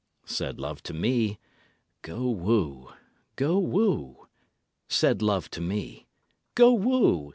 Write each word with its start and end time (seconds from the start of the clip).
Said 0.25 0.59
Love 0.59 0.81
to 0.81 0.95
me: 0.95 1.37
"Go 2.01 2.27
woo, 2.31 2.91
go 3.35 3.59
woo." 3.59 4.27
Said 4.89 5.21
Love 5.21 5.47
to 5.51 5.61
me: 5.61 6.07
"Go 6.55 6.73
woo. 6.73 7.29